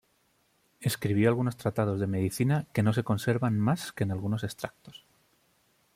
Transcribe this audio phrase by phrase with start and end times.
[0.79, 5.05] Escribió algunos tratados de medicina que no se conservan más que en algunos extractos.